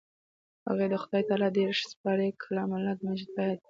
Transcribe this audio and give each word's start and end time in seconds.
هغې 0.67 0.85
د 0.89 0.95
خدای 1.03 1.23
تعالی 1.29 1.49
دېرش 1.57 1.79
سپارې 1.91 2.27
کلام 2.43 2.69
الله 2.77 2.95
مجيد 3.07 3.29
په 3.35 3.39
ياد 3.45 3.57
دی. 3.59 3.59